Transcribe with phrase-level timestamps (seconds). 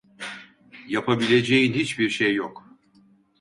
[0.87, 2.65] Yapabileceğin hiçbir şey yok.